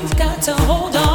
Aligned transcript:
you've 0.00 0.16
got 0.16 0.42
to 0.42 0.54
hold 0.54 0.96
on. 0.96 1.09